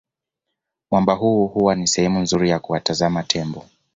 [0.91, 3.65] Mwamba huu huwa ni sehemu nzuri ya kuwatazama Tembo